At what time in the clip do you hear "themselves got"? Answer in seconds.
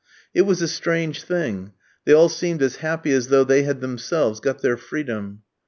3.81-4.63